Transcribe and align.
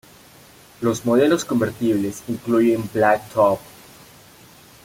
Los 0.81 1.05
modelos 1.05 1.45
convertibles 1.45 2.23
incluyen 2.27 2.89
Black 2.91 3.21
Top. 3.35 3.59